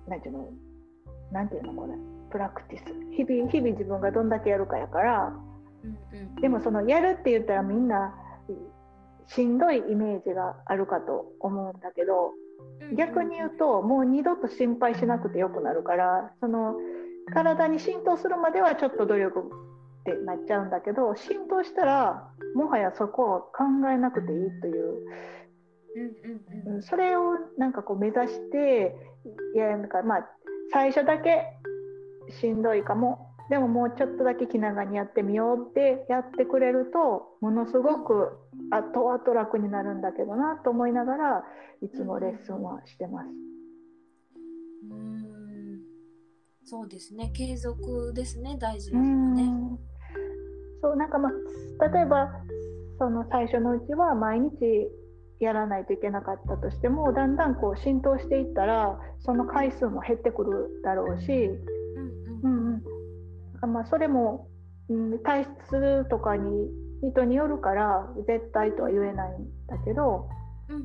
[0.07, 0.49] なんていうの
[1.33, 1.95] なんていうのこれ
[2.31, 2.85] プラクティス
[3.15, 5.33] 日々日々自分がどんだけやるかやから
[6.41, 8.15] でもそのやるって言ったらみんな
[9.29, 12.33] しんどいイメージがあるかと思うんだけど
[12.97, 16.77] 逆に言うともう二度と心配しなくてよくなるからその
[17.33, 19.51] 体に浸透するまではちょっと努力
[20.13, 25.07] ってなっちゃうんだけど浸透したらもはやそこを考えなくていいという。
[25.97, 26.77] うんうんうん。
[26.77, 28.95] うんそれをなんかこう目指して
[29.55, 30.29] やるのかまあ
[30.73, 31.45] 最初だけ
[32.31, 33.27] しんどいかも。
[33.49, 38.39] でももうちょっとだけ気長にやってみようってやってくれるとものすごく
[38.71, 41.45] 後々楽になるんだけどなと思いながら
[41.81, 43.29] いつもレッスンはしてます。
[44.91, 45.47] うーん。
[46.65, 47.31] そうですね。
[47.33, 48.57] 継続ですね。
[48.59, 49.79] 大事うなのはねん
[50.87, 52.31] そうなんかまあ例えば
[52.99, 54.53] その最初のうちは毎日
[55.41, 61.51] やらないといけなかったとしてもだんだんこう浸透していったらその回数も減ってくるだろうし、
[62.43, 62.83] うん
[63.65, 63.73] うん。
[63.73, 64.49] まあそれも、
[64.89, 66.71] うん、体質とかに
[67.03, 70.29] 人によるから絶対とは言えないんだけど、
[70.69, 70.77] うん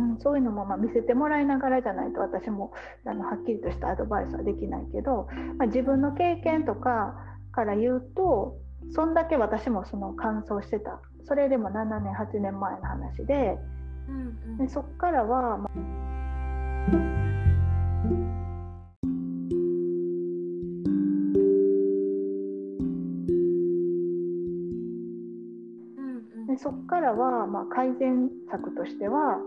[0.00, 0.12] うん。
[0.12, 2.72] うん、そういうのもまあ見せてもらいながらじゃないと私も
[3.06, 7.14] あのはっきりとしたアドバイスはできないけど、まあ、自分の経験とか
[7.52, 8.58] から言うと
[8.90, 11.00] そんだけ私もその乾燥してた。
[11.24, 13.58] それでも7年8年前の話で。
[14.08, 14.58] うんうん。
[14.58, 15.82] でそっからは、まうん
[25.96, 26.46] うん。
[26.46, 29.38] でそこからは、まあ、改善策としては、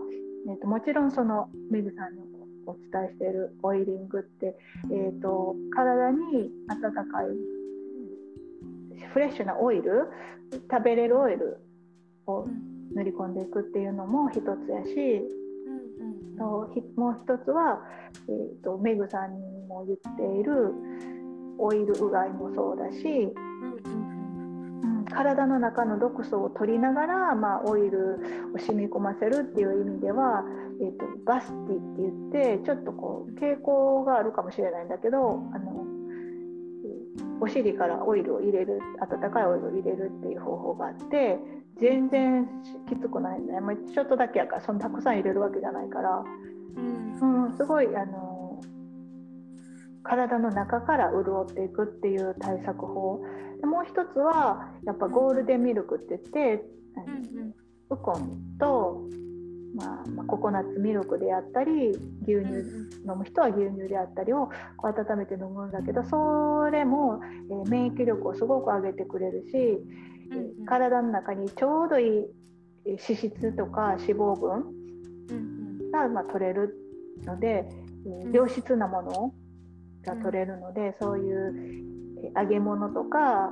[0.48, 2.28] えー、ともちろんそのメグさんに
[2.68, 4.54] お伝えしているオイリングって、
[4.92, 7.57] えー、と体に温かい
[9.12, 10.08] フレッシュなオイル
[10.70, 11.58] 食べれるオイル
[12.26, 12.78] をうん。
[12.94, 17.80] 塗り込んでいくっていうのも一つやし、うんうんとひもう一つは、
[18.28, 20.72] えー、とメグさんにも言っている
[21.58, 25.04] オイルうがいもそうだし、うんうんうん。
[25.06, 28.20] 体の中の毒素を取りながら、まあ、オイル
[28.54, 30.44] を染み込ませるっていう意味では、
[30.80, 35.87] えー、とバスティって言ってちょっとこう傾向があるかもしれないんだけどあのえー
[37.40, 41.38] お尻からオイルを入れる温かいオイルを入れるっていう方法があって
[41.80, 42.48] 全然
[42.88, 46.24] きつくないね、まあ、ちょっとだけやからそんなたくさん入れるわけじゃないから、
[46.76, 47.46] うん。
[47.46, 48.60] うん、すごいあの
[50.02, 53.20] 体の中から潤っていくっていう対策法。
[53.60, 56.64] でもう一つはやっぱゴールデンミルクって言って、
[57.06, 57.54] うんうん。
[57.90, 59.02] ウコンと、
[59.78, 62.34] まあ、まあココナッツミルクであったり牛乳
[63.06, 72.26] 飲む人は牛乳であったりをこう温めて飲むんだけどそれも、えー免疫力をすごく上げてくれるし、えー体の中にちょうどいい
[72.86, 76.74] えー脂質とか脂肪分が、まあ、取れる
[77.24, 77.68] ので、
[78.06, 79.34] えー良質なもの
[80.04, 81.54] が取れるので、そういう、
[82.24, 83.50] えー揚げ物とか、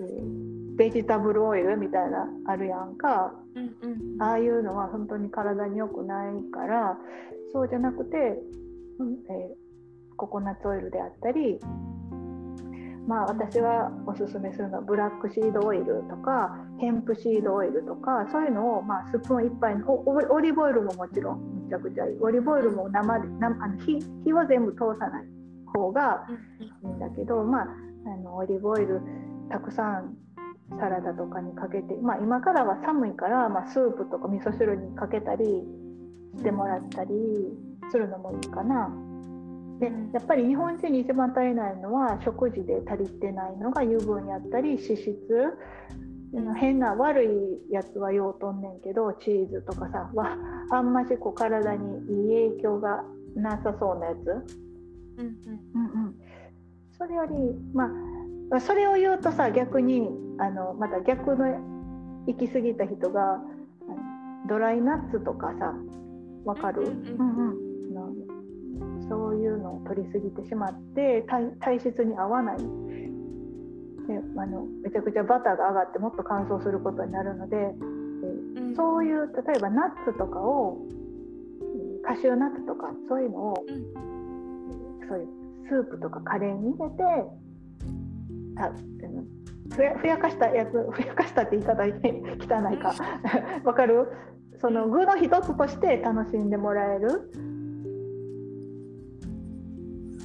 [0.00, 3.34] えーベジタブルオイルみたいなあるやんか。
[3.54, 4.22] うんうん。
[4.22, 6.98] ああいうのは本当に体に良くないから
[7.52, 8.16] そうじゃなくて、
[8.98, 9.66] うんえー
[10.16, 11.58] ココナッツオイルであったり
[13.06, 22.18] まあ私はおすすめするのはブラックシードオイルとかヘンプシードオイルとかそういうのを、まあ、スプーン1杯オリーブオイルももちろんめちゃくちゃいい。
[22.20, 25.24] オリーブオイルも生で生あの火火は全部通さない
[25.72, 26.26] 方が
[26.82, 27.66] いいんだけど、まあ、
[28.06, 29.00] あのオリーブオイル
[29.50, 30.16] たくさん
[30.70, 35.44] サラダとかにかけて、まあ、今からは寒いから、まあ、スープとか味噌汁にかけたり
[36.36, 37.12] してもらったり
[37.90, 38.90] するのもいいかな。
[39.78, 45.14] でやっぱり日本人に一番足りないのは食事で足りてないのが油分やったり脂質。
[46.58, 50.36] 変な悪いやつはようとんねんけどチーズとかさわ
[50.70, 54.16] あんましこう体にいい影響がなさそうなやつ、
[55.18, 55.36] うんうん。
[55.74, 56.14] うんうん、
[56.98, 57.32] それより
[57.72, 57.88] まあ
[58.60, 61.46] それを言うとさ逆にあのまた逆の
[62.26, 63.40] 行き過ぎた人が
[64.48, 65.74] ドライナッツとかさ
[66.44, 69.08] わかる、うんうんうん。
[69.08, 72.58] そういうのを取りすぎてしまって体体質に合わない。
[72.58, 72.62] で
[74.36, 77.60] あのめちゃくちゃバターが上がってもっと乾燥することになるので、え
[78.60, 78.76] うん。
[78.76, 80.78] そういう例えばナッツとかを
[81.60, 85.08] うんカシューナッツとかそういうのをうん。
[85.08, 85.26] そういう
[85.68, 87.02] スープとかカレーに入れて
[88.56, 88.72] た
[89.74, 91.88] ふやふやかしたやつふやかしたって言い方 汚
[92.72, 92.94] いか。
[93.64, 94.08] わかる？
[94.60, 97.30] その具の一つとして楽しんでもらえる？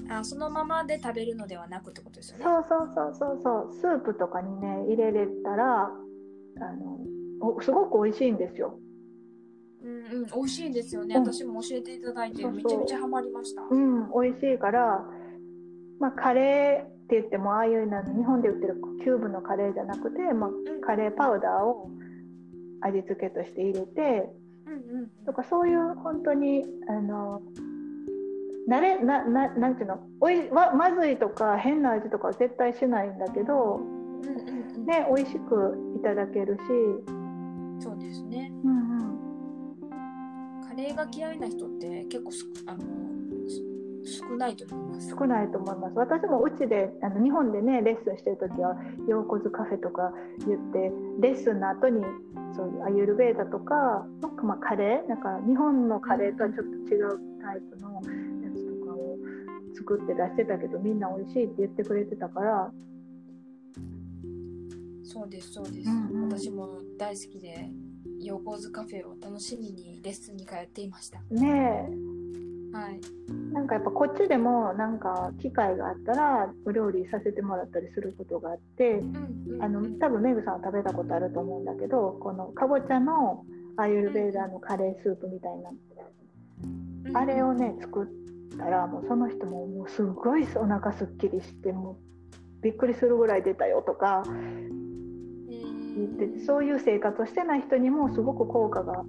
[0.09, 2.43] あそのままで食べるのではなくってことですよね。
[2.43, 3.73] そうそうそうそうそう。
[3.73, 5.93] スープとかにね入れれたらあ
[6.73, 6.99] の
[7.39, 8.77] おすごく美味しいんですよ。
[9.83, 11.15] うんうん、美味しいんですよね。
[11.15, 11.23] うん。
[11.23, 12.57] 私も教えていただいて、そうそう。
[12.57, 13.63] めちゃめちゃハマりました。
[13.63, 15.03] うん、美味しいから、
[15.99, 20.49] まあ、カレーって言ってもああいうの日本で売ってるキューブのカレーじゃなくて、まあ、
[20.85, 21.89] カレーパウダーを
[22.79, 24.31] 味付けとして入れて
[24.65, 25.25] うんうん。
[25.25, 27.41] とかそういう本当にあの
[28.69, 34.85] 慣れなななんていうのおいわまずいとか変な味とかは絶対しないんだけど、うんうんうん。
[34.85, 38.51] ね、美味しくいただけるし、そうですね。
[38.63, 39.01] うん
[39.81, 39.89] うん、
[40.65, 42.85] カレーが嫌いな人って結構すあのす
[44.03, 45.09] 少ないと思います。
[45.09, 45.95] 少ないと思います。
[45.95, 48.75] 私もうちであの日本でねレッスンしてる時は
[49.07, 50.11] 陽骨カフェとか
[50.47, 52.01] 言ってレッスンの後に
[52.55, 55.09] そういうアユルベーダとかの、まあ、カレー？
[55.09, 58.01] なんか日本のカレーとはちょっと違うタイプのや
[58.55, 59.17] つとかを
[59.75, 62.71] 作って出してたけどみんな美味しいって言ってくれてたから。
[65.03, 66.29] そうですそうです、うんうん。
[66.29, 67.69] 私も大好きで
[68.21, 71.19] ヨーコーズカフェを楽しみにレッスンに通っていました。
[71.29, 71.89] ね
[72.73, 72.99] はい。
[73.29, 83.45] えなんかやっぱこっちでもなんか機会があったらお料理させてもらったりすることがあってうんうんあの多分メグさんは食べたことあると思うんだけどこのかぼちゃの
[83.77, 85.71] アーユルベーダーのカレースープみたいな。
[87.13, 91.97] あれをね作ったらもうその人ももうすごいお腹すっきりしても
[92.61, 94.23] うびっくりするぐらい出たよとか
[95.47, 99.03] 言っててそういう生活をしてない人にもすごく効果が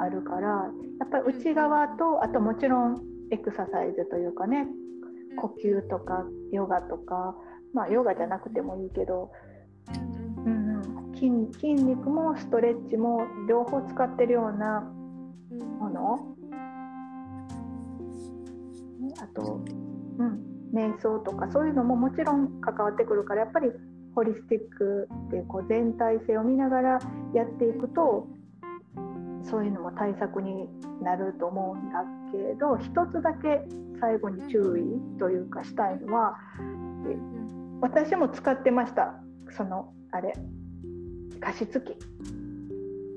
[0.00, 4.66] あるからやっぱり内側とあともちろんエクササイズというかね
[5.36, 7.34] 呼吸とかヨガとか
[7.72, 9.30] まあヨガじゃなくてもいいけど、
[10.46, 14.80] うんうん、筋筋肉もストレッチも両方使ってるような
[15.78, 16.36] もの。
[19.18, 19.60] あと、
[20.18, 20.40] うん、
[20.72, 23.70] 瞑想とかそういうのももちろん関わってくるからやっぱり
[24.14, 26.98] ホリスティックっていうこう全体性を見ながら
[27.34, 28.28] やっていくと
[29.44, 30.68] そういうのも対策に
[31.02, 33.62] なると思うんだけど一つだけ
[34.00, 36.36] 最後に注意というかしたいのは
[37.08, 37.16] え
[37.80, 39.14] 私も使ってました。
[39.50, 40.32] そのあれ
[41.40, 41.96] 加湿器、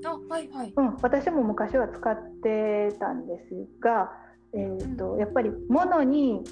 [0.05, 0.73] あはいはい。
[0.75, 4.11] うん、私も昔は使ってたんですが、
[4.53, 6.43] えー、とやっぱり物に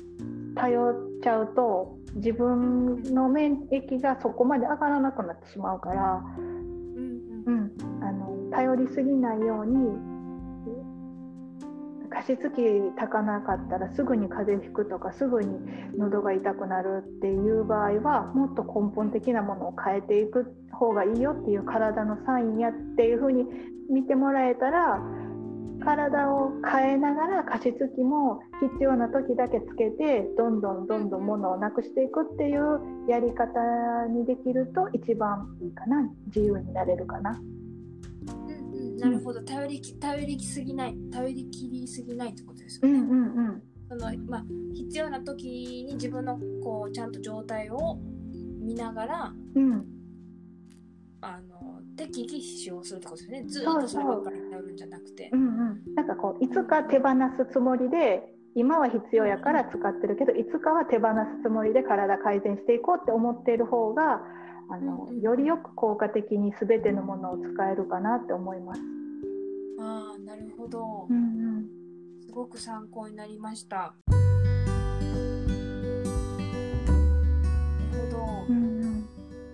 [0.55, 6.23] 頼っちゃうと自分の免疫がそこまで上がらなくなってしまうから、
[8.53, 10.13] 頼りすぎないように
[12.09, 15.57] 加湿器炊かなかったらすぐに風邪ひくとかすぐに
[15.97, 23.45] 喉が痛くなるっていう場合はもっと根本的なものを変えていく方がいいよっていう体のサインやっていうふうに
[23.89, 25.01] 見てもらえたら
[25.83, 33.49] 体を変えながら加湿器も必要な時だけつけてどんどんどんどんものをなくしていくっていうやり方
[34.07, 37.41] にできると一番いいかな自由になれるかな。
[39.03, 42.99] なるほど頼りき頼りきすぎない頼りきりすぎないってことですよね。
[42.99, 45.47] うんうんうんそのまあ必要な時
[45.85, 47.99] に自分のこうちゃんと状態を
[48.59, 49.85] 見ながらうん
[51.21, 53.43] あの適宜使用するってことですね。
[53.45, 55.37] ずっとそればっかり頼るんじゃなくてう。
[55.37, 58.23] んうん、なんかこういつか手放すつもりで
[58.55, 64.21] 今は必要やから使ってるけどいつかは手放すつもりで体改善していこうって思っている方が
[64.69, 68.81] あのよりよく効果的に全てのものを使えるかなって思います。
[69.79, 71.13] ああなるほどう。
[71.13, 71.65] ん
[72.25, 73.93] すごく参考になりました。
[74.07, 74.17] な
[77.91, 78.17] るほど。
[78.49, 79.09] うんうん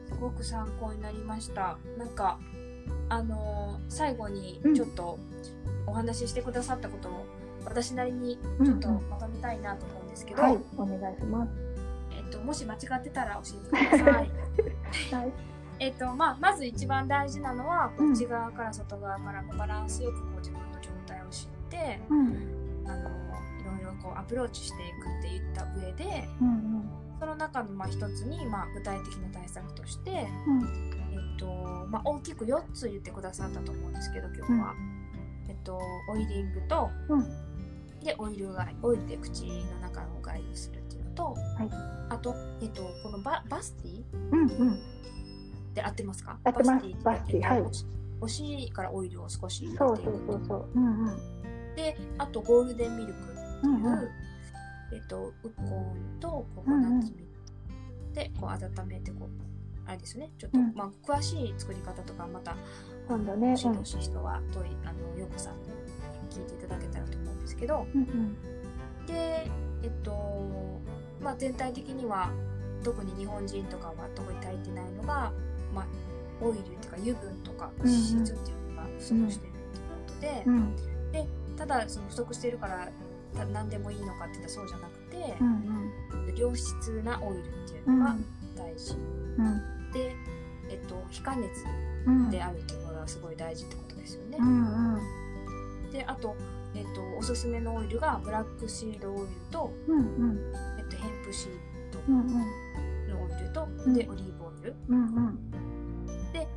[0.08, 1.77] すごく参考になりました。
[1.97, 2.39] なんか
[3.10, 5.17] あのー最後にうんちょっと
[5.88, 7.26] お話ししてくださったことを
[7.65, 11.51] 私なりにちょっとまとめたいなと思うんですけど、はい、お願いします。
[12.15, 14.30] えっともし間違ってたら教えてください。
[15.13, 15.34] はい、
[15.80, 22.27] えっとまあまず一番大事なのはこううん内側から外側からのバランスよくこう自分の状態を知って、うん。
[22.86, 23.09] あの
[23.59, 30.27] いろいろこうアプローチしていくって言った上で、うんその中のまあ一つにまあ具体的な対策として。
[30.47, 30.99] うん。
[31.11, 34.75] えっとまあ、大きく4つ言ってくださったと思うんですけど今日は、
[35.47, 37.23] えっと、オイリングとうん。
[38.03, 41.69] でオイルがオイルで口の中を外遊するっていうのと、はい。
[42.09, 44.03] あと、えっと、このババスティ？
[44.32, 44.80] うんうん
[45.74, 46.39] で合ってますか？
[46.43, 46.86] 合ってます。
[46.86, 47.57] ィバスティはい。
[47.59, 47.70] えっと
[48.22, 50.70] お尻からオイルを少し入そうそうくそうそう。
[50.76, 51.17] うんうん。
[51.76, 54.09] であとゴールデンミルクっていう、うんうん。
[54.91, 57.30] えっと、ウコンとココナッツミルク。
[58.13, 59.30] でこう温めてこう
[59.86, 60.32] あれですね。
[60.38, 60.74] ちょっと、うん。
[60.76, 62.55] まあ、詳しい作り方とかまた
[63.07, 63.55] 今度ね。
[63.57, 65.70] 指導し人はといあのよこさんに
[66.30, 67.88] 聞いていただけたらと思うんですけど。
[67.95, 68.36] うんうん。
[69.05, 69.49] で
[69.84, 70.82] えっと
[71.22, 72.32] まあ全体的には
[72.84, 75.32] 特に日本人とかは特に足りてないのが、
[75.80, 77.93] まあ、オイルっていうか油分とかうんうん。
[77.93, 80.75] 脂質っていうのが不足してるってことで、うん。
[81.57, 82.88] ただその不足してるから
[83.36, 87.99] た何でもいいのかって言ったらそうじゃなくてう、ん良質なオイルっていううん。
[87.99, 88.15] のが
[88.55, 89.91] 大事、うん。
[89.91, 90.15] で、
[90.69, 91.49] えっと、非加熱
[92.07, 92.30] うん。
[92.30, 94.38] であるっていうのがすごい大事ってことですよね。
[94.39, 94.97] うんう
[95.88, 95.91] ん。
[95.91, 96.36] であと、
[96.75, 100.39] えっと、おすすめのオイルがブラックシードオイルと、うんうん。
[100.80, 101.51] えっと、ヘンプシー
[101.91, 102.27] ドうんうん。
[103.09, 103.93] のオイルと、うん。
[103.93, 104.75] でオリーブオイル。
[104.88, 105.51] うんうん。
[105.51, 105.57] で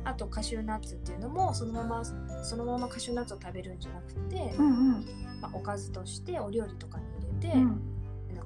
[0.05, 2.03] あとカシューナッツっていうのもそのまま
[2.43, 5.05] そのままカシューナッツを食べるんじゃなくて、うんうん。
[5.41, 7.81] まあ、おかずとしてお料理とかに入れて、うん。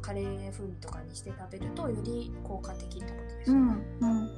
[0.02, 3.74] カレー風味とかにして食べるとより効果的ってことですよね。
[4.02, 4.10] うん。
[4.10, 4.38] うん。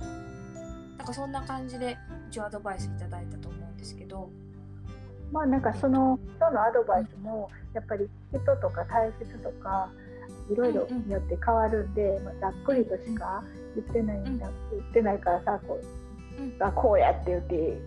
[0.98, 1.98] なんかそんな感じで
[2.30, 4.30] 一応アドバイスいただいたと思うんですけど、
[5.32, 9.90] まあなんかその人のアドバイスもやっぱり人とか体質とか
[10.52, 13.44] いろいろによって変わるんで、まあ、ざっくりとしか
[13.76, 15.86] 言ってないんだ、言ってないからさこう、
[16.40, 16.56] うん。
[16.60, 17.82] あこうやって言って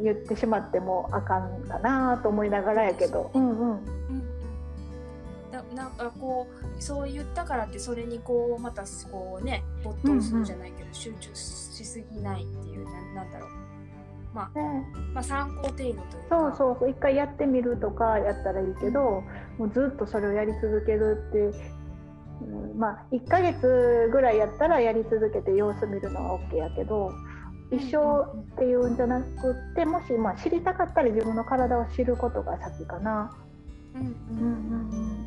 [0.00, 3.30] 言ってしまってもあかんかなと思いながらやけど。
[3.34, 3.58] うんうん。
[3.58, 12.84] うんうん、だなんかこうそう言ったからってそれにこうまたこうね没頭するじゃないけど、集中しすぎないっていう
[13.14, 13.50] ななんだろう、
[14.34, 14.86] まあ、ね。
[15.12, 16.06] まあ参考程度というか。
[16.30, 16.90] そうそうそう。
[16.90, 19.22] 一回やってみるとかやったらいいけど
[19.58, 21.38] もうずっとそれをやり続けるって、
[22.42, 27.12] うん、まあ1ヶ月ぐらいやったらやり続けて様子見るのは OK やけど
[27.70, 33.36] 一生っていうんじゃなくってもし、まあ、知りたかったら自分の体を知ることが先かな。
[33.94, 34.90] うんうんうん。
[34.90, 35.26] うん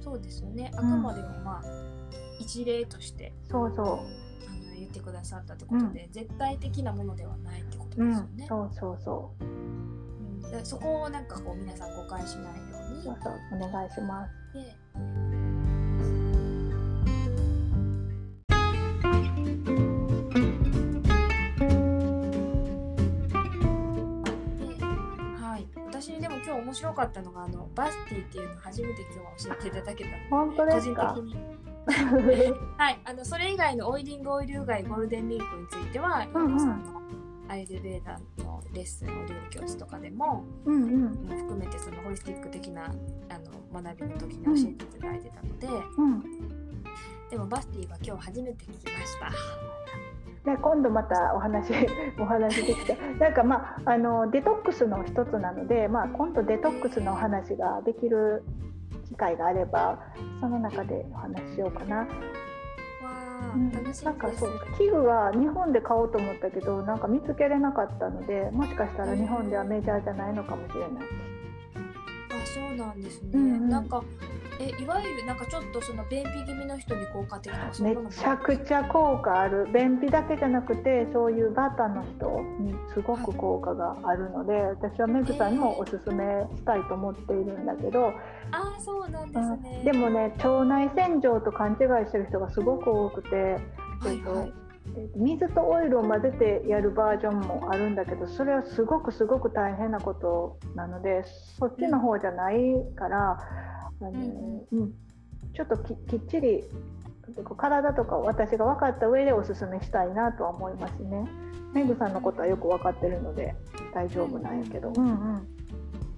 [0.00, 0.72] そうですよね。
[0.74, 1.62] あくうんまでもまあ
[2.38, 8.48] 一例としてそうそあの言ってくださったってことで、絶対的なものではないってことう、うですよね。、ん。
[8.48, 9.44] そうそうそう。
[9.44, 10.40] ん。
[10.50, 13.00] でそこをなんかこう皆さん誤解しないように。
[13.00, 13.34] うそうそう。
[13.52, 14.32] お願いします。
[14.54, 14.74] で
[26.68, 31.36] 面白かったのがあのバスティっていうのを初めて今日は教えていただけた本当で個人すか的に
[32.76, 37.00] はい、あのそれ以外のオイリングオイル以外ゴールデンミルクについては、うんうんさんの
[37.48, 42.84] アイルベーダのレッスンお料理教室とかでもうんうんも含めてそのホリスティック的な
[43.30, 43.38] あ
[43.72, 45.66] の学びの時に教えていただいてたので、
[45.96, 46.22] うん
[47.30, 49.30] でもバスティは今日初めて聞きました。
[50.48, 51.74] ね、今度またお話
[52.18, 58.44] お話できたなんかまああのデトックスの一つなので、まあ、今度デトックスのお話ができる
[59.08, 59.98] 機会があれば
[60.40, 62.06] その中でお話ししようかな。
[63.54, 63.70] うん
[64.04, 64.50] なんかそう。
[64.76, 71.37] 器具は日本で買おうと思ったけどなんか見つけれなかったのでもしかしたら日本ではメジャーじゃないのかもしれない。
[72.50, 73.30] あ、そうなんですね。
[73.34, 74.02] うんうんなんか
[74.60, 86.24] えいわゆるなんかちょっとその便秘気味の人に効果的なめちゃくちゃ効果ある便秘だけじゃなくてそういうバターの人にすごく効果があるので私はメグさんにもおすすめ
[86.56, 88.12] したいと思っているんだけど、
[88.50, 89.76] あーそうなんですね。
[89.78, 94.46] うんでもね腸内洗浄と勘違いしてる人がすごく多くて、はいえっとはい。
[94.46, 94.67] えっと
[95.16, 101.24] 水とオイルを混ぜてやるバージョンもあるんだけどそれはすごくすごく大変なことなので
[101.58, 102.56] そっちの方じゃない
[102.96, 103.38] から、
[104.00, 104.92] あのうん
[105.54, 106.64] ちょっとききっちり
[107.56, 111.24] 体とかを私が分かった上でおすすめしたいなとは思いますね。
[111.74, 113.54] メグさんのことはよく分かってるので
[113.92, 114.92] 大丈夫なんやけど。
[114.96, 115.48] うんうん。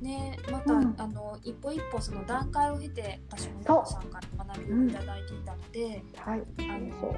[0.00, 0.94] ねまた、うん。
[0.96, 7.16] あの一歩一歩その段階を経て私もさんから学びをいただいていたので、はい、あのそう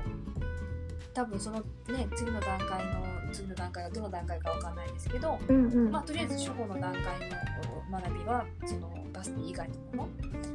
[1.15, 1.59] 多分その
[1.89, 10.09] ね次の段階の次の段階がどの段階かわかんないですけど、うんうんまあとりあえず初歩の段階の学びはそのバスティ以外のも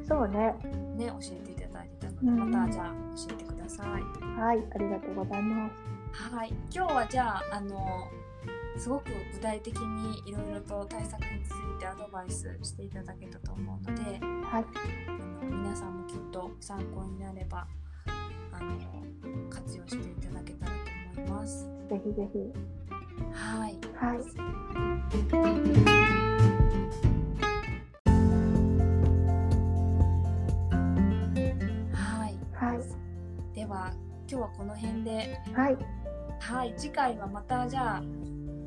[0.07, 3.87] そうねのね教えていただいてたので、うんまたじゃあ教えてください。
[4.39, 5.97] はいありがとうございます。
[6.11, 8.07] はい、今日はじゃああの
[8.77, 14.01] すごく具体的にいろいろと対策についてアドバイスしていただけたと思うので
[14.45, 14.65] はい
[15.07, 17.67] あの皆さんもきっと参考になれば
[18.51, 18.77] あの
[19.49, 20.36] 活用していただ
[21.47, 21.65] ます。
[21.89, 22.39] ぜひぜひ。
[23.31, 24.17] はい、はい。
[31.93, 32.79] はい、はい。
[33.55, 33.93] では
[34.29, 35.77] 今日はこの辺で、はい。
[36.39, 38.03] はい、次回はまたじゃあ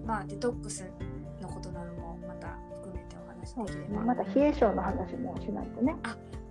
[0.07, 0.91] まあデトックス
[1.41, 4.05] のことなどもまた含めてお話そうできれば。
[4.05, 5.95] また冷え性の話もしないとね。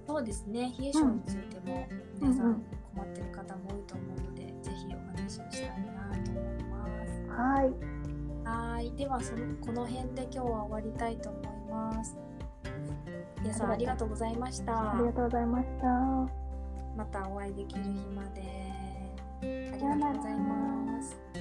[0.07, 0.73] そうですね。
[0.79, 1.87] 冷え性についても
[2.21, 2.63] 皆さん。
[2.95, 7.21] 困ってる方も多いと思うので、ぜひお話をしたいなと思います。
[7.29, 7.99] はい
[8.49, 12.17] はい、ではそのこの辺で今日は終わりたいと思います。
[13.41, 14.97] 皆さんありがとうございましたあ。
[14.97, 15.87] りがとうございました。
[16.97, 18.69] またお会いできる日まで。
[19.41, 21.38] ありがとうございます。